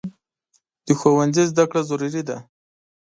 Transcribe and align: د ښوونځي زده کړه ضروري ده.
د 0.85 0.87
ښوونځي 0.99 1.43
زده 1.51 1.63
کړه 1.69 1.81
ضروري 1.89 2.21
ده. 2.29 2.37